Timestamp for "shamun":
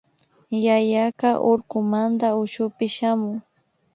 2.95-3.37